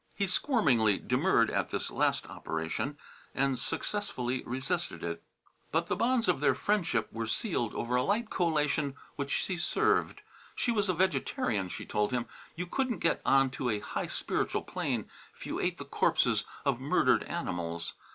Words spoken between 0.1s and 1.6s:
He squirmingly demurred